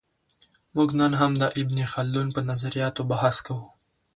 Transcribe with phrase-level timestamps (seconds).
[0.75, 3.65] موږ نن هم د ابن خلدون په نظریاتو بحث کوو.